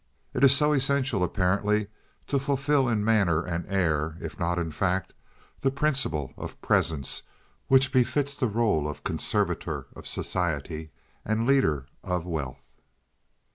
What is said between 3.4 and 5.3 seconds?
and air, if not in fact,